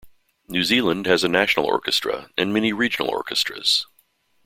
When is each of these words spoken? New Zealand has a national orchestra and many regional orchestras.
New 0.47 0.63
Zealand 0.63 1.05
has 1.05 1.23
a 1.23 1.27
national 1.29 1.67
orchestra 1.67 2.31
and 2.35 2.51
many 2.51 2.73
regional 2.73 3.11
orchestras. 3.11 3.85